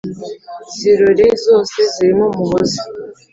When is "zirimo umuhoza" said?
1.93-2.81